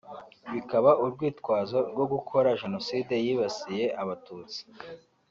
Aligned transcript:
bikaba 0.53 0.91
urwitwazo 1.03 1.77
rwo 1.91 2.05
gukora 2.13 2.57
Jenoside 2.61 3.13
yibasiye 3.25 3.85
Abatutsi 4.01 4.61